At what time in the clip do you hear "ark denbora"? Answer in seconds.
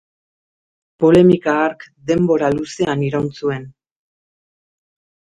1.65-2.49